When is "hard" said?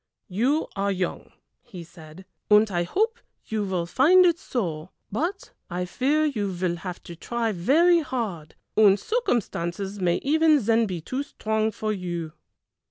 7.99-8.55